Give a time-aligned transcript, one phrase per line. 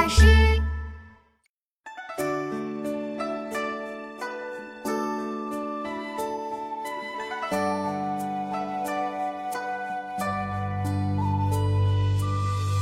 [0.00, 0.22] 巴士。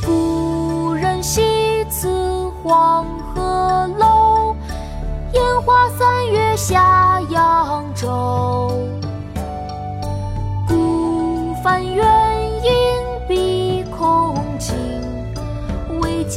[0.05, 4.55] 故人西辞黄鹤楼，
[5.33, 8.46] 烟花三月下扬州。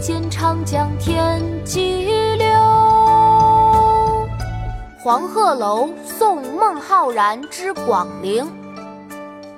[0.00, 2.46] 见长江天际流。
[4.98, 8.44] 《黄鹤楼送孟浩然之广陵》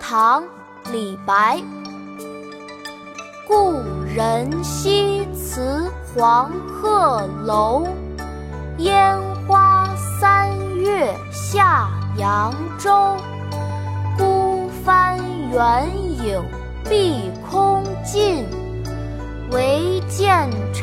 [0.01, 0.43] 唐·
[0.91, 1.63] 李白。
[3.47, 3.81] 故
[4.17, 7.87] 人西辞黄鹤楼，
[8.79, 9.89] 烟花
[10.21, 12.91] 三月下扬州。
[14.19, 15.17] 孤帆
[15.53, 15.89] 远
[16.25, 16.43] 影
[16.89, 18.45] 碧空尽，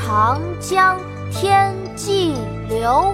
[0.09, 0.99] 长江
[1.31, 2.33] 天际
[2.67, 3.13] 流。